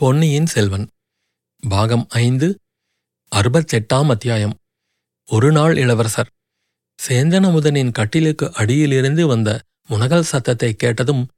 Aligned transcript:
பொன்னியின் 0.00 0.46
செல்வன். 0.46 0.88
பாகம் 1.68 2.06
ஐந்து 2.08 2.58
அறுபத்தெட்டாம் 3.36 4.08
அத்தியாயம். 4.08 4.58
ஒரு 5.26 5.52
நாள் 5.52 5.76
இளவரசர் 5.76 6.30
சேந்தனமுதனின் 7.08 7.92
கட்டிலுக்கு 7.92 8.52
அடியிலிருந்து 8.54 9.26
வந்த 9.26 9.62
முனகல் 9.88 10.20
சத்தத்தை 10.20 10.74
கேட்டதும் 10.74 11.28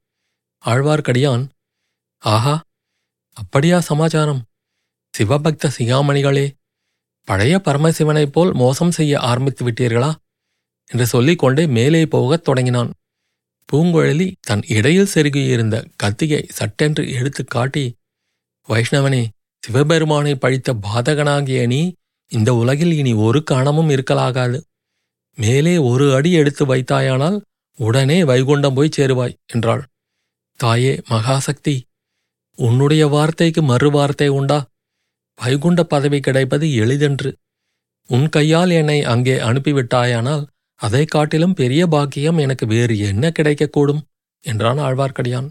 ஆழ்வார்க்கடியான் 0.65 1.49
ஆஹா 2.19 2.61
அப்படியா 3.33 3.81
சமாச்சாரம்? 3.81 4.43
சிவபக்த 5.19 5.71
சிகாமணிகளே 5.79 6.53
பழைய 7.23 7.61
பரமசிவனைப் 7.65 8.33
போல் 8.33 8.55
மோசம் 8.55 8.91
செய்ய 8.91 9.19
ஆரம்பித்து 9.19 9.71
விட்டீர்களா? 9.71 10.15
என்று 10.87 11.07
சொல்லிக் 11.07 11.39
கொண்டே 11.39 11.67
மேலே 11.67 12.07
போகத் 12.07 12.45
தொடங்கினான். 12.45 12.93
பூங்குழலி 13.73 14.33
தன் 14.41 14.63
இடையில் 14.67 15.11
செருகியிருந்த 15.15 15.91
கத்தியை 15.97 16.47
சட்டென்று 16.49 17.13
எடுத்துக் 17.13 17.51
காட்டி 17.51 17.95
வைஷ்ணவனே 18.69 19.27
சிவபெருமானை 19.59 20.35
பழித்த 20.35 20.75
பாதகனாகிய 20.75 21.67
நீ 21.67 21.93
இந்த 22.29 22.55
உலகில் 22.55 22.93
இனி 22.93 23.13
ஒரு 23.13 23.43
கணமும் 23.43 23.91
இருக்கலாகாது. 23.91 24.61
மேலே 25.37 25.77
ஒரு 25.77 26.15
அடி 26.15 26.33
எடுத்து 26.33 26.75
வைத்தாயானால் 26.75 27.41
உடனே 27.77 28.23
வைகுண்டம் 28.23 28.75
போய் 28.75 28.89
சேருவாய் 28.97 29.35
என்றாள். 29.47 29.87
தாயே 30.57 31.03
மகாசக்தி 31.11 31.81
உன்னுடைய 32.57 33.07
வார்த்தைக்கு 33.07 33.63
மறு 33.63 33.91
வார்த்தை 33.91 34.29
உண்டா? 34.29 34.67
வைகுண்ட 35.37 35.83
பதவி 35.83 36.21
கிடைப்பது 36.21 36.75
எளிதென்று. 36.75 37.37
உன் 38.07 38.29
கையால் 38.29 38.71
என்னை 38.71 39.05
அங்கே 39.05 39.39
அனுப்பிவிட்டாயானால் 39.39 40.47
அதைக் 40.75 41.11
காட்டிலும் 41.11 41.55
பெரிய 41.55 41.87
பாக்கியம் 41.87 42.37
எனக்கு 42.37 42.67
வேறு 42.67 42.99
என்ன 42.99 43.33
கிடைக்கக்கூடும்? 43.39 44.03
என்றான் 44.41 44.79
ஆழ்வார்க்கடியான். 44.79 45.51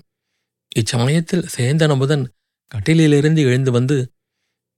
இச்சமயத்தில் 0.75 1.47
சேந்தனமுதன் 1.57 2.25
கட்டிலிலிருந்து 2.67 3.41
எழுந்து 3.41 3.71
வந்து 3.71 4.11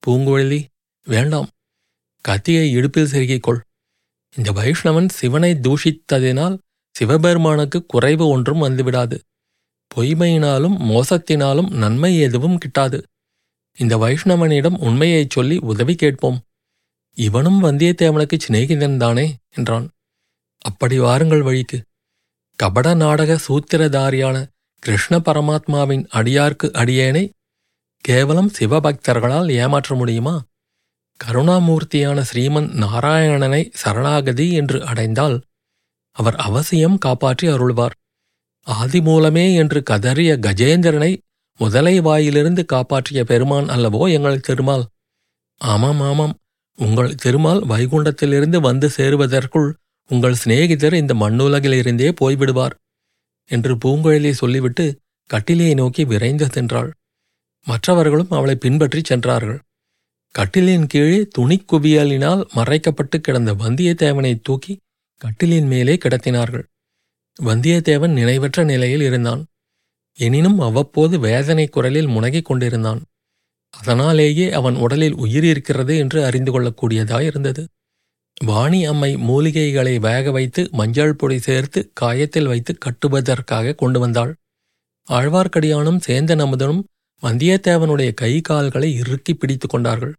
பூங்குழலி 0.07 0.65
வேண்டாம். 1.05 1.49
கத்தியை 2.21 2.71
இடுப்பில் 2.71 3.07
செருகிக் 3.07 3.43
கொள். 3.43 3.61
இந்த 4.35 4.51
வைஷ்ணவன் 4.51 5.09
சிவனை 5.09 5.53
தூஷித்ததினால் 5.53 6.57
சிவபெருமானுக்கு 6.91 7.85
குறைவு 7.85 8.27
ஒன்றும் 8.27 8.63
வந்துவிடாது. 8.63 9.19
பொய்மையினாலும் 9.95 10.77
மோசத்தினாலும் 10.91 11.69
நன்மை 11.69 12.19
எதுவும் 12.19 12.57
கிட்டாது. 12.57 13.03
இந்த 13.77 13.97
வைஷ்ணவனிடம் 13.97 14.77
உண்மையைச் 14.77 15.29
சொல்லி 15.29 15.57
உதவி 15.57 15.95
கேட்போம். 15.95 16.41
இவனும் 17.13 17.63
வந்தியத்தேவனுக்கு 17.63 18.39
சிநேகிதன் 18.47 18.97
தானே 18.97 19.35
என்றான். 19.49 19.89
அப்படி 20.57 20.99
வாருங்கள் 20.99 21.41
வழிக்கு. 21.41 21.83
கபட 22.55 22.93
நாடக 22.93 23.39
சூத்திரதாரியான 23.47 24.45
கிருஷ்ண 24.79 25.17
பரமாத்மாவின் 25.17 26.05
அடியார்க்கு 26.13 26.71
அடியேனை 26.71 27.29
கேவலம் 28.03 28.51
சிவபக்தர்களால் 28.59 29.49
ஏமாற்ற 29.53 29.95
முடியுமா? 29.95 30.33
கருணாமூர்த்தியான 31.19 32.19
ஸ்ரீமன் 32.29 32.67
நாராயணனை 32.83 33.61
சரணாகதி 33.71 34.51
என்று 34.51 34.77
அடைந்தால் 34.85 35.37
அவர் 36.15 36.35
அவசியம் 36.35 36.97
காப்பாற்றி 36.97 37.47
அருள்வார். 37.47 37.95
ஆதிமூலமே 38.67 39.55
என்று 39.55 39.79
கதறிய 39.89 40.31
கஜேந்திரனை 40.37 41.11
முதலை 41.59 41.95
வாயிலிருந்து 42.01 42.65
காப்பாற்றிய 42.65 43.23
பெருமான் 43.23 43.67
அல்லவோ 43.67 44.01
எங்கள் 44.11 44.39
திருமால். 44.39 44.85
ஆமாம் 45.61 46.01
ஆமாம். 46.01 46.35
உங்கள் 46.79 47.15
திருமால் 47.15 47.61
வைகுண்டத்திலிருந்து 47.65 48.57
வந்து 48.59 48.87
சேருவதற்குள் 48.97 49.69
உங்கள் 50.09 50.39
சிநேகிதர் 50.43 50.93
இந்த 50.93 51.13
மண்ணுலகிலிருந்தே 51.13 52.09
போய்விடுவார் 52.21 52.75
என்று 53.49 53.73
பூங்குழலி 53.75 54.31
சொல்லிவிட்டு 54.31 54.85
கட்டிலையை 55.29 55.73
நோக்கி 55.73 56.03
விரைந்து 56.05 56.45
சென்றாள். 56.45 56.89
மற்றவர்களும் 57.67 58.33
அவளை 58.37 58.55
பின்பற்றிச் 58.55 59.09
சென்றார்கள். 59.11 59.59
கட்டிலின் 60.35 60.87
கீழே 60.87 61.19
துணிக்குவியலினால் 61.37 62.41
மறைக்கப்பட்டு 62.55 63.17
கிடந்த 63.17 63.51
வந்தியத்தேவனை 63.53 64.33
தூக்கி 64.41 64.73
கட்டிலின் 65.21 65.67
மேலே 65.67 65.93
கிடத்தினார்கள். 65.95 66.65
வந்தியத்தேவன் 67.39 68.13
நினைவற்ற 68.19 68.63
நிலையில் 68.63 69.01
இருந்தான். 69.01 69.41
எனினும் 70.17 70.59
அவ்வப்போது 70.59 71.15
வேதனை 71.19 71.65
குரலில் 71.67 72.07
முனகிக் 72.07 72.45
கொண்டிருந்தான். 72.45 73.01
அதனாலேயே 73.73 74.45
அவன் 74.51 74.75
உடலில் 74.75 75.15
உயிர் 75.15 75.43
இருக்கிறது 75.43 75.93
என்று 75.97 76.19
அறிந்து 76.25 76.51
கொள்ளக்கூடியதாயிருந்தது 76.51 77.63
வாணி 78.45 78.79
அம்மை 78.85 79.09
மூலிகைகளை 79.27 79.93
வேக 79.99 80.31
வைத்து 80.31 80.61
மஞ்சள் 80.71 81.15
பொடி 81.15 81.37
சேர்த்து 81.39 81.79
காயத்தில் 82.01 82.47
வைத்து 82.47 82.73
கட்டுவதற்காக 82.85 83.75
கொண்டு 83.75 83.99
வந்தாள். 83.99 84.33
ஆழ்வார்க்கடியானும் 85.07 85.99
சேந்தன் 86.07 86.43
அமுதனும் 86.45 86.83
வந்தியத்தேவனுடைய 87.23 88.13
கை 88.13 88.41
கால்களை 88.41 88.89
இறுக்கி 88.93 89.33
பிடித்து 89.33 89.67
கொண்டார்கள். 89.67 90.13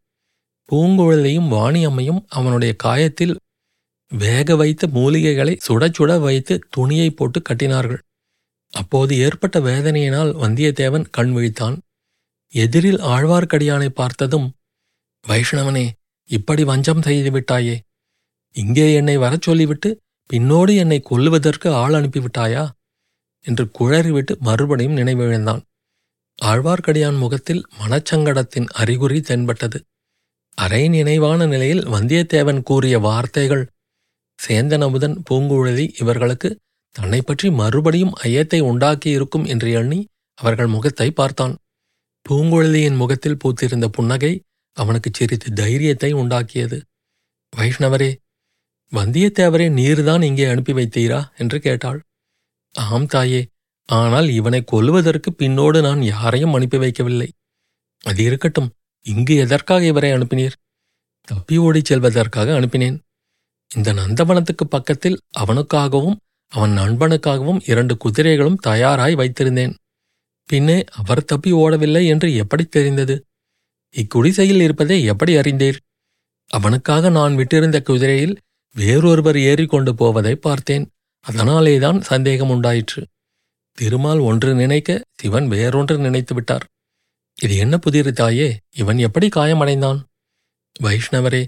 பூங்குழலியும் 0.68 1.48
வாணி 1.48 1.86
அம்மையும் 1.86 2.20
அவனுடைய 2.28 2.74
காயத்தில் 2.84 3.34
வேக 4.12 4.56
வைத்த 4.56 4.86
மூலிகைகளை 4.86 5.54
சுட 5.68 5.88
சுட 5.88 6.20
வைத்து 6.20 6.54
துணியை 6.70 7.10
போட்டு 7.10 7.42
கட்டினார்கள். 7.42 8.00
அப்போது 8.72 9.18
ஏற்பட்ட 9.18 9.60
வேதனையினால் 9.60 10.30
வந்தியத்தேவன் 10.42 11.06
கண் 11.10 11.32
விழித்தான். 11.36 11.76
எதிரில் 12.52 13.00
ஆழ்வார்க்கடியானை 13.14 13.88
பார்த்ததும் 13.88 14.48
வைஷ்ணவனே 15.28 15.86
இப்படி 16.30 16.64
வஞ்சம் 16.64 17.02
செய்து 17.02 17.30
விட்டாயே 17.30 17.76
இங்கே 18.56 18.94
என்னை 18.94 19.16
வரச் 19.16 19.42
சொல்லிவிட்டு 19.42 19.88
பின்னோடு 20.30 20.76
என்னை 20.76 20.98
கொல்லுவதற்கு 21.10 21.68
ஆள் 21.72 21.92
அனுப்பிவிட்டாயா? 21.92 22.64
என்று 23.46 23.64
குழறிவிட்டு 23.78 24.34
மறுபடியும் 24.38 24.96
நினைவிழந்தான். 24.96 25.62
ஆழ்வார்க்கடியான் 26.38 27.18
முகத்தில் 27.18 27.62
மனச்சங்கடத்தின் 27.78 28.68
அறிகுறி 28.72 29.20
தென்பட்டது. 29.20 29.78
அரை 30.54 30.88
நினைவான 30.88 31.46
நிலையில் 31.46 31.84
வந்தியத்தேவன் 31.86 32.60
கூறிய 32.62 32.98
வார்த்தைகள் 32.98 33.64
சேந்தனமுதன் 34.38 35.16
பூங்குழலி 35.30 35.86
இவர்களுக்கு 36.00 36.50
தன்னை 36.94 37.20
பற்றி 37.20 37.50
மறுபடியும் 37.50 38.14
ஐயத்தை 38.22 38.60
உண்டாக்கியிருக்கும் 38.62 39.46
என்று 39.46 39.70
எண்ணி 39.70 40.00
அவர்கள் 40.38 40.66
முகத்தை 40.66 41.08
பார்த்தான். 41.10 41.54
பூங்குழலியின் 42.26 42.96
முகத்தில் 42.96 43.40
பூத்திருந்த 43.44 43.86
புன்னகை 43.88 44.32
அவனுக்கு 44.76 45.10
சிரித்து 45.12 45.48
தைரியத்தை 45.52 46.10
உண்டாக்கியது. 46.14 46.78
வைஷ்ணவரே 47.52 48.10
வந்தியத்தேவரே 48.92 49.66
நீர்தான் 49.70 50.22
இங்கே 50.22 50.44
அனுப்பி 50.44 50.72
வைத்தீரா? 50.72 51.20
என்று 51.36 51.58
கேட்டாள். 51.60 52.00
ஆம் 52.74 53.06
தாயே 53.06 53.40
ஆனால் 53.88 54.28
இவனை 54.28 54.64
கொல்வதற்கு 54.64 55.30
பின்னோடு 55.38 55.82
நான் 55.82 56.02
யாரையும் 56.02 56.54
அனுப்பி 56.54 56.78
வைக்கவில்லை. 56.78 57.28
அது 58.04 58.24
இருக்கட்டும் 58.24 58.72
இங்கு 59.06 59.34
எதற்காக 59.34 59.84
இவரை 59.84 60.12
அனுப்பினீர்? 60.12 60.56
தப்பி 61.28 61.56
ஓடிச் 61.58 61.84
செல்வதற்காக 61.84 62.60
அனுப்பினேன். 62.60 62.98
இந்த 63.70 63.92
நந்தவனத்துக்கு 63.92 64.64
பக்கத்தில் 64.68 65.20
அவனுக்காகவும் 65.38 66.16
அவன் 66.52 66.78
நண்பனுக்காகவும் 66.78 67.60
இரண்டு 67.66 67.96
குதிரைகளும் 67.96 68.56
தயாராய் 68.56 69.14
வைத்திருந்தேன். 69.14 69.74
பின்னே 70.48 70.84
அவர் 70.90 71.24
தப்பி 71.24 71.52
ஓடவில்லை 71.52 72.06
என்று 72.06 72.34
எப்படி 72.34 72.64
தெரிந்தது? 72.64 73.24
இக்குடிசையில் 73.94 74.62
இருப்பதை 74.62 75.04
எப்படி 75.04 75.36
அறிந்தீர்? 75.36 75.78
அவனுக்காக 76.50 77.08
நான் 77.08 77.34
விட்டிருந்த 77.36 77.82
குதிரையில் 77.82 78.38
வேறொருவர் 78.76 79.38
ஏறிக்கொண்டு 79.38 79.94
போவதை 79.94 80.34
பார்த்தேன். 80.36 80.90
அதனாலேதான் 81.26 82.00
சந்தேகம் 82.00 82.50
உண்டாயிற்று. 82.50 83.02
திருமால் 83.78 84.20
ஒன்று 84.20 84.50
நினைக்க 84.54 84.90
சிவன் 85.20 85.46
வேறொன்று 85.52 85.94
நினைத்து 85.96 86.32
விட்டார். 86.34 86.64
இது 87.38 87.54
என்ன 87.56 87.74
புதிர் 87.78 88.10
தாயே 88.12 88.48
இவன் 88.76 88.98
எப்படி 88.98 89.26
காயமடைந்தான்? 89.36 90.00
வைஷ்ணவரே 90.80 91.42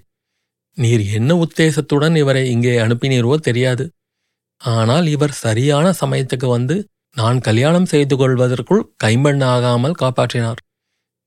நீர் 0.78 1.02
என்ன 1.08 1.30
உத்தேசத்துடன் 1.34 2.16
இவரை 2.16 2.42
இங்கே 2.50 2.74
அனுப்பினீரோ 2.78 3.34
தெரியாது. 3.40 3.84
ஆனால் 4.60 5.06
இவர் 5.06 5.34
சரியான 5.44 5.86
சமயத்துக்கு 5.92 6.46
வந்து 6.46 6.76
நான் 7.16 7.38
கல்யாணம் 7.38 7.88
செய்து 7.92 8.14
கொள்வதற்குள் 8.16 8.82
கைம்பெண் 8.96 9.44
ஆகாமல் 9.52 10.00
காப்பாற்றினார். 10.02 10.60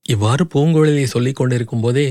இவ்வாறு 0.06 0.44
பூங்குழலி 0.54 1.04
சொல்லிக் 1.04 1.38
கொண்டிருக்கும் 1.38 1.82
போதே 1.84 2.06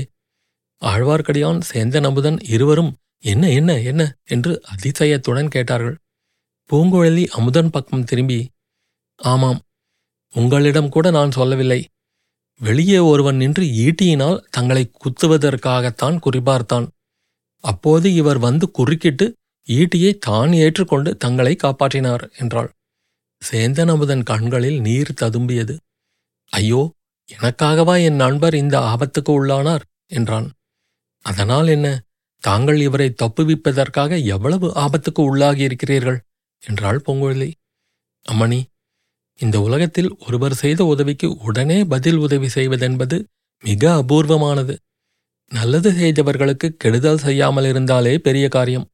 ஆழ்வார்க்கடியான் 0.82 1.60
சேந்தன் 1.70 2.06
அமுதன் 2.08 2.38
இருவரும் 2.54 2.92
என்ன 3.24 3.44
என்ன 3.50 3.70
என்ன? 3.90 4.02
என்று 4.24 4.52
அதிசயத்துடன் 4.72 5.48
கேட்டார்கள். 5.48 5.96
பூங்குழலி 6.70 7.24
அமுதன் 7.38 7.70
பக்கம் 7.70 8.04
திரும்பி 8.04 8.38
ஆமாம். 9.16 9.60
உங்களிடம் 10.32 10.88
கூட 10.88 11.10
நான் 11.10 11.30
சொல்லவில்லை. 11.30 11.86
வெளியே 12.60 12.98
ஒருவன் 12.98 13.36
நின்று 13.36 13.64
ஈட்டியினால் 13.64 14.44
தங்களை 14.50 14.90
குத்துவதற்காகத்தான் 14.94 16.18
குறிபார்த்தான். 16.26 16.86
அப்போது 17.64 18.14
இவர் 18.14 18.38
வந்து 18.38 18.70
குறுக்கிட்டு 18.70 19.34
ஈட்டியை 19.68 20.18
தான் 20.18 20.52
ஏற்றுக்கொண்டு 20.52 21.16
தங்களை 21.16 21.56
காப்பாற்றினார் 21.62 22.24
என்றாள். 22.36 22.70
சேந்தன் 23.42 23.90
அமுதன் 23.90 24.22
கண்களில் 24.22 24.80
நீர் 24.80 25.12
ததும்பியது. 25.20 25.76
ஐயோ 26.44 26.92
எனக்காகவா 27.28 28.02
என் 28.02 28.14
நண்பர் 28.14 28.54
இந்த 28.54 28.78
ஆபத்துக்கு 28.80 29.30
உள்ளானார்? 29.30 29.84
என்றான். 30.06 30.50
அதனால் 31.24 31.66
என்ன? 31.66 32.00
தாங்கள் 32.38 32.80
இவரை 32.80 33.14
தப்புவிப்பதற்காக 33.22 34.24
எவ்வளவு 34.24 34.72
ஆபத்துக்கு 34.74 35.20
உள்ளாகியிருக்கிறீர்கள்? 35.20 36.18
என்றாள் 36.62 37.02
பொங்குழலி. 37.06 37.52
அம்மணி 38.28 38.64
இந்த 39.40 39.56
உலகத்தில் 39.60 40.10
ஒருவர் 40.26 40.54
செய்த 40.54 40.80
உதவிக்கு 40.84 41.28
உடனே 41.46 41.78
பதில் 41.84 42.16
உதவி 42.16 42.48
செய்வதென்பது 42.48 43.16
மிக 43.64 43.82
அபூர்வமானது. 44.00 44.74
நல்லது 45.52 45.90
செய்தவர்களுக்கு 45.92 46.68
கெடுதல் 46.76 47.22
செய்யாமல் 47.24 47.64
இருந்தாலே 47.64 48.14
பெரிய 48.18 48.46
காரியம். 48.48 48.86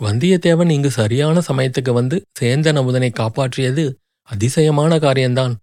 வந்தியத்தேவன் 0.00 0.70
இங்கு 0.76 0.90
சரியான 0.90 1.36
சமயத்துக்கு 1.48 1.92
வந்து 1.92 2.16
சேந்தன் 2.40 2.78
அமுதனை 2.80 3.10
காப்பாற்றியது 3.20 3.84
அதிசயமான 4.28 4.92
காரியம்தான் 4.98 5.54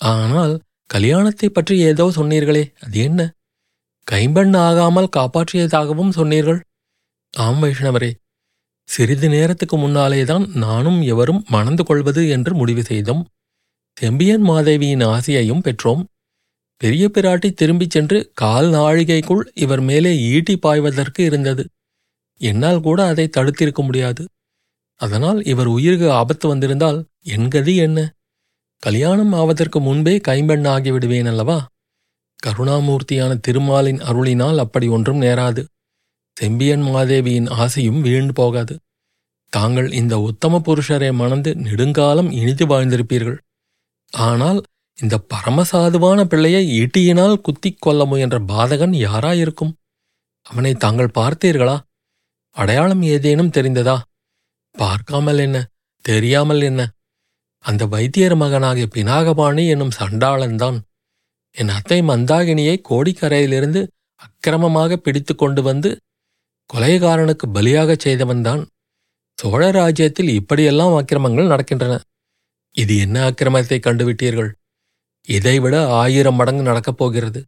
ஆனால் 0.00 0.54
கல்யாணத்தை 0.90 1.48
பற்றி 1.48 1.74
ஏதோ 1.90 2.04
சொன்னீர்களே 2.18 2.64
அது 2.84 2.98
என்ன? 3.08 3.20
கைம்பெண் 4.06 4.56
ஆகாமல் 4.66 5.12
காப்பாற்றியதாகவும் 5.16 6.14
சொன்னீர்கள். 6.18 6.60
ஆம் 7.34 7.60
வைஷ்ணவரே 7.62 8.10
சிறிது 8.92 9.28
நேரத்துக்கு 9.28 9.76
முன்னாலேதான் 9.78 10.44
நானும் 10.56 11.02
எவரும் 11.02 11.44
மணந்து 11.48 11.84
கொள்வது 11.84 12.28
என்று 12.28 12.54
முடிவு 12.54 12.82
செய்தோம். 12.82 13.22
செம்பியன் 13.96 14.44
மாதேவியின் 14.48 15.04
ஆசையையும் 15.04 15.62
பெற்றோம். 15.62 16.02
பெரிய 16.80 17.04
பிராட்டி 17.14 17.48
திரும்பிச் 17.52 17.90
சென்று 17.90 18.18
கால் 18.34 18.68
நாழிகைக்குள் 18.70 19.42
இவர் 19.54 19.80
மேலே 19.80 20.12
ஈட்டி 20.30 20.54
பாய்வதற்கு 20.56 21.20
இருந்தது. 21.20 21.64
என்னால் 22.40 22.80
கூட 22.80 23.06
அதை 23.06 23.30
தடுத்திருக்க 23.36 23.80
முடியாது. 23.82 24.22
அதனால் 25.00 25.44
இவர் 25.44 25.66
உயிருக்கு 25.66 26.08
ஆபத்து 26.12 26.48
வந்திருந்தால் 26.48 26.98
என் 27.24 27.48
கதி 27.48 27.76
என்ன? 27.76 27.98
கல்யாணம் 28.82 29.32
ஆவதற்கு 29.32 29.80
முன்பே 29.80 30.14
கைம்பெண் 30.18 30.66
ஆகிவிடுவேன் 30.66 31.28
அல்லவா? 31.28 31.58
கருணாமூர்த்தியான 32.42 33.32
திருமாலின் 33.36 34.00
அருளினால் 34.10 34.58
அப்படி 34.58 34.88
ஒன்றும் 34.88 35.22
நேராது. 35.22 35.62
செம்பியன் 36.36 36.82
மாதேவியின் 36.82 37.48
ஆசையும் 37.48 38.00
வீண் 38.00 38.32
போகாது. 38.32 38.74
தாங்கள் 39.52 39.92
இந்த 39.92 40.18
உத்தம 40.20 40.60
புருஷரை 40.66 41.12
மணந்து 41.12 41.54
நெடுங்காலம் 41.56 42.30
இனிது 42.30 42.66
வாழ்ந்திருப்பீர்கள். 42.66 43.38
ஆனால் 44.12 44.60
இந்த 44.98 45.16
பரமசாதுவான 45.34 46.20
பிள்ளையை 46.24 46.62
ஈட்டியினால் 46.80 47.40
குத்திக் 47.40 47.80
கொள்ள 47.80 48.04
முயன்ற 48.04 48.38
பாதகன் 48.38 48.94
யாராயிருக்கும்? 49.06 49.72
அவனை 50.46 50.74
தாங்கள் 50.74 51.16
பார்த்தீர்களா? 51.18 51.76
அடையாளம் 52.56 53.02
ஏதேனும் 53.02 53.50
தெரிந்ததா? 53.50 53.96
பார்க்காமல் 54.74 55.38
என்ன? 55.38 55.66
தெரியாமல் 56.04 56.60
என்ன? 56.60 56.80
அந்த 57.64 57.86
வைத்தியர் 57.86 58.36
மகனாகிய 58.36 58.86
பினாகபாணி 58.94 59.68
என்னும் 59.68 59.96
சண்டாளன்தான். 59.98 60.78
என் 61.56 61.68
அத்தை 61.68 61.98
மந்தாகினியை 62.02 62.76
கோடிக்கரையிலிருந்து 62.88 63.80
அக்கிரமமாக 64.16 64.96
பிடித்து 64.96 65.34
கொண்டு 65.34 65.62
வந்து 65.62 65.90
கொலைகாரனுக்கு 66.72 67.46
பலியாகச் 67.54 68.02
செய்தவன்தான் 68.04 68.66
சோழ 69.36 69.70
ராஜ்யத்தில் 69.70 70.28
இப்படியெல்லாம் 70.28 70.92
அக்கிரமங்கள் 70.92 71.46
நடக்கின்றன. 71.46 72.00
இது 72.70 72.98
என்ன 72.98 73.30
அக்கிரமத்தை 73.30 73.78
கண்டுவிட்டீர்கள்? 73.78 74.50
இதைவிட 75.26 75.88
ஆயிரம் 75.88 76.34
மடங்கு 76.34 76.62
நடக்கப் 76.62 76.96
போகிறது. 76.96 77.44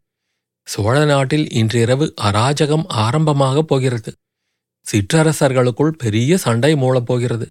சோழ 0.65 1.05
நாட்டில் 1.05 1.51
இன்றிரவு 1.51 2.15
அராஜகம் 2.21 2.85
ஆரம்பமாகப் 2.89 3.69
போகிறது. 3.69 4.13
சிற்றரசர்களுக்குள் 4.87 5.89
பெரிய 5.89 6.37
சண்டை 6.37 6.77
மூளப் 6.77 7.07
போகிறது. 7.07 7.47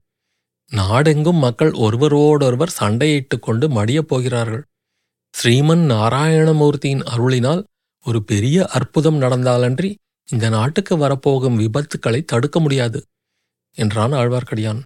நாடெங்கும் 0.71 1.35
மக்கள் 1.35 1.71
ஒருவரோடொருவர் 1.71 2.75
சண்டையிட்டுக் 2.79 3.41
கொண்டு 3.41 3.67
மடியப் 3.67 4.09
போகிறார்கள். 4.11 4.63
ஸ்ரீமன் 5.33 5.83
நாராயணமூர்த்தியின் 5.91 7.03
அருளினால் 7.15 7.63
ஒரு 8.05 8.23
பெரிய 8.23 8.65
அற்புதம் 8.65 9.21
நடந்தாலன்றி 9.21 9.95
இந்த 10.27 10.49
நாட்டுக்கு 10.49 10.97
வரப்போகும் 10.97 11.59
விபத்துக்களை 11.59 12.23
தடுக்க 12.25 12.59
முடியாது 12.59 12.99
என்றான் 13.77 14.13
ஆழ்வார்க்கடியான். 14.13 14.81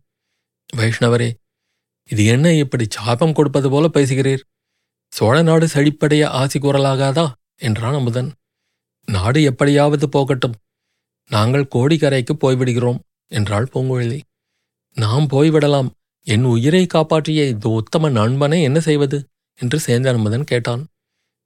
வைஷ்ணவரே 0.76 1.30
இது 2.10 2.26
என்ன 2.26 2.54
இப்படி 2.54 2.86
சாபம் 2.90 3.34
கொடுப்பது 3.34 3.70
போல 3.70 3.86
பேசுகிறீர்? 3.94 4.44
சோழ 5.12 5.42
நாடு 5.42 5.66
செழிப்படைய 5.66 6.24
ஆசி 6.26 6.60
கூறலாகாதா? 6.60 7.32
என்றான் 7.56 7.94
அமுதன். 7.94 8.32
நாடு 9.08 9.44
எப்படியாவது 9.44 10.10
போகட்டும். 10.10 10.56
நாங்கள் 11.30 11.72
கோடிக்கரைக்கு 11.76 12.34
போய்விடுகிறோம் 12.42 13.00
என்றாள் 13.32 13.70
பூங்குழலி. 13.74 14.20
நாம் 14.98 15.28
போய்விடலாம். 15.30 15.90
என் 16.28 16.44
உயிரை 16.44 16.86
காப்பாற்றிய 16.86 17.48
இந்த 17.48 17.70
உத்தம 17.70 18.10
நண்பனை 18.10 18.62
என்ன 18.62 18.80
செய்வது? 18.80 19.18
என்று 19.60 19.80
சேந்தன் 19.88 20.14
அமுதன் 20.14 20.44
கேட்டான். 20.44 20.84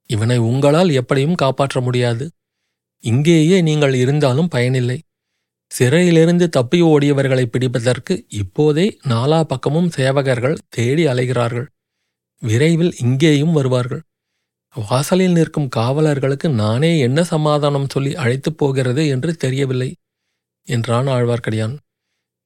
இவனை 0.09 0.37
உங்களால் 0.37 0.89
எப்படியும் 0.89 1.35
காப்பாற்ற 1.35 1.81
முடியாது. 1.81 2.25
இங்கேயே 3.03 3.61
நீங்கள் 3.61 3.93
இருந்தாலும் 3.93 4.47
பயனில்லை. 4.47 4.99
சிறையிலிருந்து 5.71 6.49
தப்பி 6.49 6.81
ஓடியவர்களை 6.81 7.45
பிடிப்பதற்கு 7.45 8.13
இப்போதே 8.27 8.85
நாலா 9.07 9.43
பக்கமும் 9.43 9.89
சேவகர்கள் 9.97 10.57
தேடி 10.69 11.07
அலைகிறார்கள். 11.07 11.67
விரைவில் 12.41 12.93
இங்கேயும் 12.97 13.51
வருவார்கள். 13.51 14.03
வாசலில் 14.75 15.31
நிற்கும் 15.31 15.69
காவலர்களுக்கு 15.75 16.47
நானே 16.53 16.99
என்ன 16.99 17.19
சமாதானம் 17.23 17.89
சொல்லி 17.89 18.15
அழைத்துப் 18.15 18.57
போகிறது 18.57 19.07
என்று 19.07 19.31
தெரியவில்லை 19.35 19.89
என்றான் 20.67 21.07
ஆழ்வார்க்கடியான். 21.07 21.75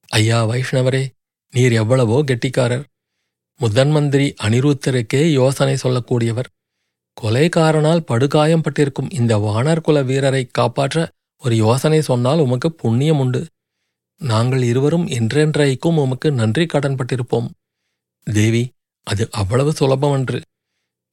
ஐயா 0.08 0.44
வைஷ்ணவரே 0.44 1.04
நீர் 1.52 1.72
எவ்வளவோ 1.72 2.18
கெட்டிக்காரர். 2.22 2.84
முதன் 3.60 3.90
மந்திரி 3.90 4.34
அனிருத்தருக்கே 4.42 5.32
யோசனை 5.32 5.74
சொல்லக்கூடியவர். 5.82 6.48
கொலைகாரனால் 7.22 8.00
படுகாயம் 8.00 8.60
பட்டிருக்கும் 8.60 9.10
இந்த 9.10 9.36
வானர்குல 9.36 10.04
வீரரை 10.04 10.48
காப்பாற்ற 10.50 11.08
ஒரு 11.38 11.56
யோசனை 11.56 12.02
சொன்னால் 12.02 12.38
உமக்கு 12.38 12.72
புண்ணியம் 12.72 13.18
உண்டு. 13.18 13.46
நாங்கள் 14.20 14.62
இருவரும் 14.62 15.06
என்றென்றைக்கும் 15.06 15.96
உமக்கு 15.96 16.32
நன்றி 16.32 16.64
கடன்பட்டிருப்போம். 16.64 17.48
தேவி 18.24 18.70
அது 19.02 19.28
அவ்வளவு 19.30 19.70
சுலபமன்று. 19.70 20.40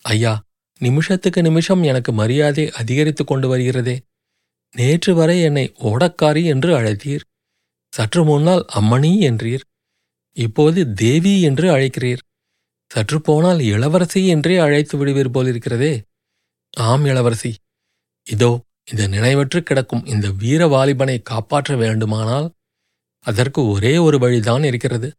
ஐயா 0.01 0.42
நிமிஷத்துக்கு 0.80 1.42
நிமிஷம் 1.42 1.83
எனக்கு 1.83 2.12
மரியாதை 2.12 2.71
அதிகரித்துக் 2.71 3.27
கொண்டு 3.27 3.57
வருகிறதே. 3.57 4.00
நேற்று 4.75 5.15
வரை 5.15 5.42
என்னை 5.42 5.74
ஓடக்காரி 5.80 6.44
என்று 6.44 6.80
அழைத்தீர். 6.80 7.21
சற்று 7.94 8.24
முன்னால் 8.24 8.65
அம்மணி 8.75 9.12
என்றீர். 9.30 9.62
இப்போது 10.38 10.94
தேவி 10.94 11.42
என்று 11.42 11.77
அழைக்கிறீர். 11.77 12.21
சற்று 12.92 13.22
போனால் 13.22 13.60
இளவரசி 13.60 14.28
என்றே 14.28 14.58
அழைத்து 14.58 14.98
விடுவீர் 14.98 15.32
போலிருக்கிறதே. 15.32 16.02
ஆம் 16.78 17.06
இளவரசி. 17.06 17.56
இதோ 18.28 18.62
இந்த 18.92 19.08
நினைவற்று 19.08 19.60
கிடக்கும் 19.60 20.06
இந்த 20.06 20.30
வீர 20.32 20.68
வாலிபனை 20.68 21.22
காப்பாற்ற 21.22 21.76
வேண்டுமானால் 21.76 22.48
அதற்கு 23.26 23.68
ஒரே 23.68 23.98
ஒரு 23.98 24.20
வழிதான் 24.20 24.64
இருக்கிறது. 24.64 25.12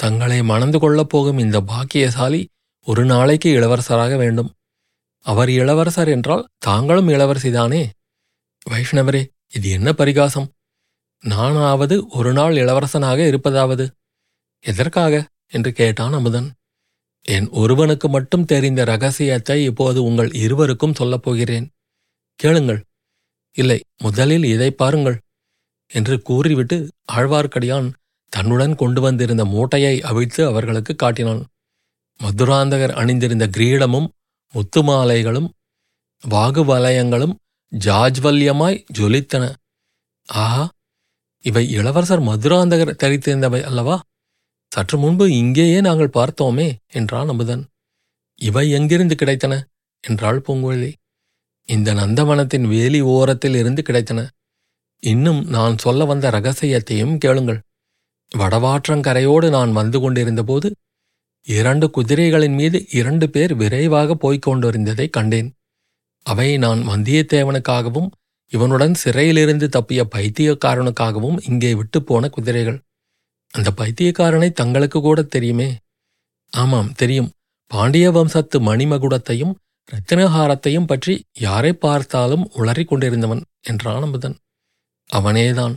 தங்களை 0.00 0.42
மணந்து 0.42 0.78
கொள்ளப் 0.78 1.08
போகும் 1.08 1.38
இந்த 1.38 1.60
பாக்கியசாலி 1.60 2.48
ஒரு 2.86 3.04
நாளைக்கு 3.04 3.50
இளவரசராக 3.54 4.16
வேண்டும். 4.16 4.50
அவர் 5.24 5.50
இளவரசர் 5.50 6.08
என்றால் 6.08 6.48
தாங்களும் 6.58 7.08
இளவரசிதானே. 7.08 7.82
வைஷ்ணவரே 8.70 9.22
இது 9.52 9.68
என்ன 9.70 9.92
பரிகாசம்? 9.92 10.48
நானாவது 11.24 12.06
ஒரு 12.06 12.32
நாள் 12.32 12.54
இளவரசனாக 12.54 13.26
இருப்பதாவது. 13.26 13.84
எதற்காக? 14.64 15.14
என்று 15.48 15.72
கேட்டான் 15.72 16.12
அமுதன். 16.12 16.48
என் 17.24 17.48
ஒருவனுக்கு 17.50 18.08
மட்டும் 18.08 18.44
தெரிந்த 18.44 18.84
ரகசியத்தை 18.84 19.64
இப்போது 19.64 20.02
உங்கள் 20.02 20.30
இருவருக்கும் 20.32 20.94
சொல்லப் 20.94 21.22
போகிறேன். 21.22 21.66
கேளுங்கள். 22.40 22.80
இல்லை 23.56 23.78
முதலில் 23.98 24.44
இதை 24.44 24.70
பாருங்கள் 24.70 25.18
என்று 25.90 26.22
கூறிவிட்டு 26.22 26.76
ஆழ்வார்க்கடியான் 27.12 27.88
தன்னுடன் 28.32 28.74
கொண்டு 28.74 29.00
வந்திருந்த 29.00 29.44
மூட்டையை 29.44 30.02
அவிழ்த்து 30.02 30.46
அவர்களுக்கு 30.46 30.96
காட்டினான். 30.96 31.42
மதுராந்தகர் 32.20 32.92
அணிந்திருந்த 32.92 33.46
கிரீடமும் 33.46 34.08
முத்துமாலைகளும் 34.54 35.48
வாகு 36.24 36.62
வலயங்களும் 36.70 37.34
ஜாஜ்வல்யமாய் 37.72 38.84
ஜொலித்தன. 38.98 39.44
ஆஹா 40.26 40.68
இவை 41.44 41.70
இளவரசர் 41.70 42.22
மதுராந்தகர் 42.22 42.98
தரித்திருந்தவை 43.02 43.62
அல்லவா? 43.62 43.96
சற்று 44.74 44.98
முன்பு 44.98 45.32
இங்கேயே 45.32 45.80
நாங்கள் 45.80 46.10
பார்த்தோமே 46.12 46.72
என்றான் 46.92 47.28
அமுதன். 47.28 47.66
இவை 48.34 48.70
எங்கிருந்து 48.70 49.14
கிடைத்தன? 49.14 49.62
என்றாள் 50.08 50.42
பூங்குழலி. 50.48 50.92
இந்த 51.64 51.94
நந்தவனத்தின் 51.94 52.68
வேலி 52.68 53.00
ஓரத்தில் 53.00 53.54
இருந்து 53.54 53.82
கிடைத்தன. 53.86 54.28
இன்னும் 55.00 55.44
நான் 55.44 55.78
சொல்ல 55.78 56.04
வந்த 56.04 56.30
ரகசியத்தையும் 56.30 57.18
கேளுங்கள். 57.18 57.60
வடவாற்றங்கரையோடு 58.36 59.50
நான் 59.50 59.72
வந்து 59.72 60.00
கொண்டிருந்தபோது 60.00 60.74
இரண்டு 61.46 61.90
குதிரைகளின் 61.96 62.54
மீது 62.54 62.86
இரண்டு 62.90 63.30
பேர் 63.30 63.54
விரைவாக 63.54 64.14
போய்க் 64.14 64.48
கொண்டிருந்ததைக் 64.48 65.12
கண்டேன். 65.12 65.52
அவை 66.22 66.58
நான் 66.58 66.88
வந்தியத்தேவனுக்காகவும் 66.88 68.10
இவனுடன் 68.48 68.94
சிறையிலிருந்து 68.94 69.68
தப்பிய 69.68 70.02
பைத்தியக்காரனுக்காகவும் 70.14 71.36
இங்கே 71.48 71.74
விட்டு 71.74 72.02
போன 72.02 72.28
குதிரைகள். 72.28 72.80
அந்த 73.54 73.70
பைத்தியக்காரனை 73.76 74.50
தங்களுக்கு 74.50 75.00
கூட 75.00 75.22
தெரியுமே? 75.22 75.76
ஆமாம் 76.50 76.92
தெரியும். 76.92 77.30
பாண்டிய 77.66 78.10
வம்சத்து 78.10 78.60
மணிமகுடத்தையும் 78.60 79.54
ரத்தினஹாரத்தையும் 79.92 80.86
பற்றி 80.86 81.24
யாரை 81.38 81.72
பார்த்தாலும் 81.72 82.50
உளறிக் 82.56 82.84
கொண்டிருந்தவன் 82.84 83.42
என்றான் 83.62 84.02
அமுதன். 84.02 84.36
அவனேதான். 85.12 85.74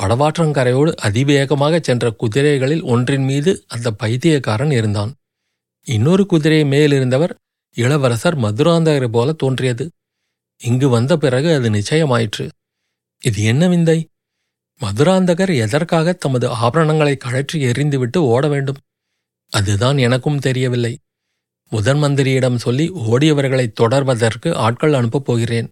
வடவாற்றங்கரையோடு 0.00 0.92
அதிவேகமாகச் 1.02 1.82
சென்ற 1.82 2.14
குதிரைகளில் 2.20 2.82
ஒன்றின் 2.82 3.24
மீது 3.24 3.64
அந்த 3.68 3.90
பைத்தியக்காரன் 3.90 4.70
இருந்தான். 4.70 5.14
இன்னொரு 5.86 6.26
குதிரை 6.26 6.62
மேலிருந்தவர் 6.64 7.34
இளவரசர் 7.76 8.38
மதுராந்தகரை 8.38 9.08
போல 9.08 9.32
தோன்றியது. 9.32 9.90
இங்கு 10.60 10.88
வந்த 10.88 11.16
பிறகு 11.16 11.54
அது 11.54 11.70
நிச்சயமாயிற்று. 11.70 12.48
இது 13.22 13.42
என்ன 13.42 13.68
விந்தை? 13.68 13.98
மதுராந்தகர் 14.80 15.52
எதற்காக 15.56 16.12
தமது 16.12 16.46
ஆபரணங்களை 16.48 17.16
கழற்றி 17.16 17.64
எறிந்துவிட்டு 17.64 18.16
ஓட 18.16 18.48
வேண்டும்? 18.48 18.80
அதுதான் 19.52 19.98
எனக்கும் 19.98 20.38
தெரியவில்லை. 20.38 20.98
முதன் 21.72 22.00
மந்திரியிடம் 22.02 22.56
சொல்லி 22.56 22.90
ஓடியவர்களை 22.90 23.66
தொடர்வதற்கு 23.80 24.54
ஆட்கள் 24.54 24.92
அனுப்பப் 24.92 25.24
போகிறேன். 25.24 25.68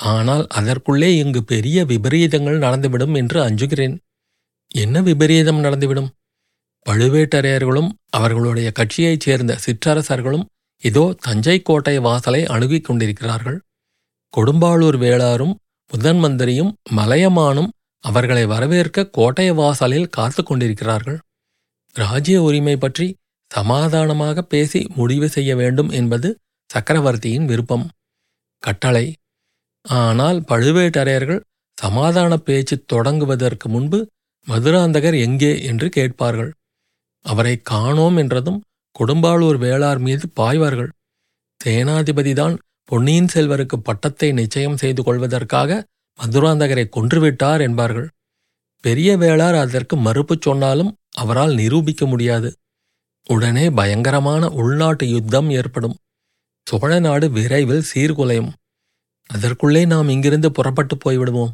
ஆனால் 0.00 0.46
அதற்குள்ளே 0.48 1.16
இங்கு 1.16 1.44
பெரிய 1.44 1.84
விபரீதங்கள் 1.84 2.58
நடந்துவிடும் 2.58 3.14
என்று 3.14 3.38
அஞ்சுகிறேன். 3.48 3.96
என்ன 4.74 5.02
விபரீதம் 5.02 5.64
நடந்துவிடும்? 5.64 6.10
பழுவேட்டரையர்களும் 6.86 7.90
அவர்களுடைய 8.10 8.70
கட்சியைச் 8.70 9.20
சேர்ந்த 9.20 9.58
சிற்றரசர்களும் 9.66 10.44
இதோ 10.82 11.14
தஞ்சை 11.20 11.62
கோட்டை 11.62 11.98
வாசலை 11.98 12.46
அணுகிக் 12.46 12.84
கொண்டிருக்கிறார்கள். 12.84 13.58
கொடும்பாளூர் 14.34 14.98
வேளாரும் 14.98 15.54
முதன் 15.90 16.18
மந்திரியும் 16.18 16.72
மலையமானும் 16.96 17.70
அவர்களை 18.04 18.44
வரவேற்க 18.46 19.08
கோட்டை 19.08 19.46
வாசலில் 19.50 20.12
காத்து 20.16 20.42
கொண்டிருக்கிறார்கள். 20.42 21.18
ராஜ்ய 21.96 22.38
உரிமை 22.42 22.76
பற்றி 22.76 23.06
சமாதானமாக 23.50 24.42
பேசி 24.42 24.80
முடிவு 24.96 25.28
செய்ய 25.28 25.50
வேண்டும் 25.56 25.90
என்பது 25.90 26.28
சக்கரவர்த்தியின் 26.70 27.48
விருப்பம். 27.50 27.86
கட்டளை. 28.62 29.06
ஆனால் 29.84 30.38
பழுவேட்டரையர்கள் 30.42 31.40
சமாதான 31.78 32.32
பேச்சு 32.38 32.76
தொடங்குவதற்கு 32.92 33.66
முன்பு 33.68 33.98
மதுராந்தகர் 34.46 35.16
எங்கே 35.18 35.52
என்று 35.62 35.86
கேட்பார்கள். 35.88 36.50
அவரை 37.24 37.54
காணோம் 37.62 38.16
என்றதும் 38.16 38.60
கொடும்பாளூர் 38.96 39.58
வேளார் 39.64 39.98
மீது 39.98 40.24
பாய்வார்கள். 40.40 40.90
சேனாதிபதிதான் 41.60 42.54
பொன்னியின் 42.84 43.32
செல்வருக்கு 43.34 43.76
பட்டத்தை 43.78 44.28
நிச்சயம் 44.32 44.76
செய்து 44.76 45.02
கொள்வதற்காக 45.02 45.80
மதுராந்தகரை 46.22 46.88
கொன்றுவிட்டார் 46.88 47.60
என்பார்கள். 47.60 48.08
பெரிய 48.80 49.16
வேளார் 49.16 49.58
அதற்கு 49.58 49.96
மறுப்பு 49.96 50.36
சொன்னாலும் 50.40 50.96
அவரால் 51.10 51.54
நிரூபிக்க 51.54 52.06
முடியாது. 52.06 52.56
உடனே 53.26 53.70
பயங்கரமான 53.70 54.48
உள்நாட்டு 54.48 55.08
யுத்தம் 55.08 55.50
ஏற்படும். 55.50 55.96
சோழ 56.64 56.98
நாடு 56.98 57.30
விரைவில் 57.30 57.84
சீர்குலையும். 57.94 58.52
அதற்குள்ளே 59.26 59.84
நாம் 59.84 60.08
இங்கிருந்து 60.08 60.52
புறப்பட்டு 60.52 60.96
போய்விடுவோம். 60.96 61.52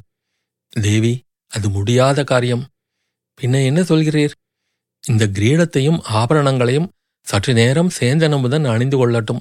தேவி 0.69 1.23
அது 1.49 1.71
முடியாத 1.71 2.25
காரியம். 2.25 2.67
பின்ன 3.41 3.65
என்ன 3.65 3.81
சொல்கிறீர்? 3.81 4.31
இந்த 5.07 5.27
கிரீடத்தையும் 5.27 6.01
ஆபரணங்களையும் 6.03 6.89
சற்று 7.23 7.55
நேரம் 7.55 7.91
சேந்தனமுதன் 8.01 8.65
அணிந்து 8.65 8.97
கொள்ளட்டும். 8.97 9.41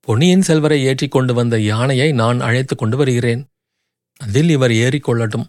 பொன்னியின் 0.00 0.42
செல்வரை 0.42 0.84
ஏற்றிக் 0.84 1.10
கொண்டு 1.10 1.34
வந்த 1.34 1.60
யானையை 1.60 2.12
நான் 2.12 2.40
அழைத்துக் 2.40 2.78
கொண்டு 2.78 2.96
வருகிறேன். 2.96 3.46
அதில் 4.20 4.48
இவர் 4.48 4.70
ஏறிக்கொள்ளட்டும் 4.84 5.46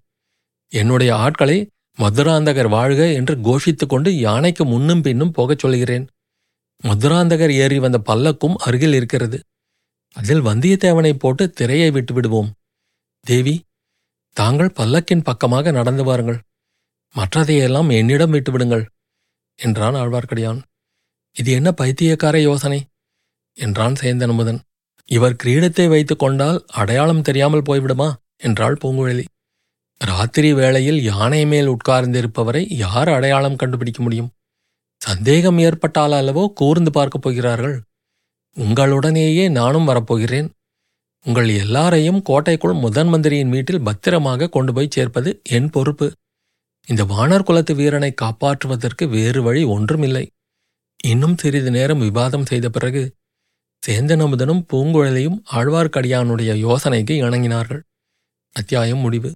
என்னுடைய 0.73 1.15
ஆட்களை 1.15 1.57
மதுராந்தகர் 1.97 2.69
வாழ்க 2.69 3.01
என்று 3.11 3.33
கோஷித்துக்கொண்டு 3.47 4.09
யானைக்கு 4.19 4.65
முன்னும் 4.65 5.01
பின்னும் 5.01 5.31
போகச் 5.31 5.59
சொல்கிறேன். 5.59 6.05
மதுராந்தகர் 6.83 7.53
ஏறி 7.53 7.77
வந்த 7.79 7.97
பல்லக்கும் 8.05 8.57
அருகில் 8.57 8.93
இருக்கிறது. 8.93 9.37
அதில் 10.15 10.41
வந்தியத்தேவனை 10.41 11.13
போட்டு 11.13 11.43
திரையை 11.49 11.91
விட்டு 11.91 12.13
விடுவோம். 12.13 12.49
தேவி 13.25 13.55
தாங்கள் 14.37 14.75
பல்லக்கின் 14.75 15.23
பக்கமாக 15.23 15.71
நடந்து 15.71 16.03
வாருங்கள். 16.03 16.39
மற்றதையெல்லாம் 17.15 17.89
என்னிடம் 17.91 18.33
விட்டுவிடுங்கள் 18.33 18.85
என்றான் 19.59 19.95
ஆழ்வார்க்கடியான். 19.95 20.59
இது 21.35 21.51
என்ன 21.51 21.69
பைத்தியக்கார 21.71 22.35
யோசனை 22.41 22.79
என்றான் 23.57 23.95
சேந்தனமுதன் 24.01 24.59
இவர் 25.09 25.39
கிரீடத்தை 25.43 25.87
வைத்துக் 25.87 26.19
கொண்டால் 26.19 26.65
அடையாளம் 26.73 27.21
தெரியாமல் 27.21 27.67
போய்விடுமா? 27.69 28.09
என்றாள் 28.37 28.77
பூங்குழலி. 28.83 29.25
ராத்திரி 29.97 30.53
வேளையில் 30.53 31.03
யானை 31.03 31.45
மேல் 31.45 31.69
உட்கார்ந்திருப்பவரை 31.69 32.65
யார் 32.69 33.09
அடையாளம் 33.09 33.55
கண்டுபிடிக்க 33.55 34.03
முடியும்? 34.03 34.29
சந்தேகம் 35.01 35.57
ஏற்பட்டால் 35.57 36.11
அல்லவோ 36.11 36.47
கூர்ந்து 36.53 36.91
பார்க்கப் 36.91 37.21
போகிறார்கள். 37.21 37.81
உங்களுடனேயே 38.57 39.51
நானும் 39.51 39.87
வரப்போகிறேன். 39.87 40.49
உங்கள் 41.25 41.49
எல்லாரையும் 41.49 42.21
கோட்டைக்குள் 42.21 42.73
முதன் 42.73 43.07
மந்திரியின் 43.07 43.49
வீட்டில் 43.49 43.81
பத்திரமாக 43.81 44.49
கொண்டு 44.49 44.73
போய் 44.73 44.87
சேர்ப்பது 44.91 45.41
என் 45.43 45.69
பொறுப்பு. 45.69 46.11
இந்த 46.87 47.03
வானர் 47.03 47.43
குலத்து 47.43 47.75
வீரனை 47.75 48.13
காப்பாற்றுவதற்கு 48.21 49.09
வேறு 49.09 49.43
வழி 49.43 49.63
ஒன்றுமில்லை. 49.63 50.27
இன்னும் 51.03 51.37
சிறிது 51.37 51.71
நேரம் 51.71 51.99
விவாதம் 51.99 52.45
செய்த 52.45 52.69
பிறகு 52.69 53.15
சேந்தனமுதனும் 53.87 54.65
பூங்குழலியும் 54.73 55.39
ஆழ்வார்க்கடியானுடைய 55.51 56.51
யோசனைக்கு 56.57 57.15
இணங்கினார்கள். 57.23 57.81
அத்தியாயம் 58.59 58.97
முடிவு. 58.97 59.31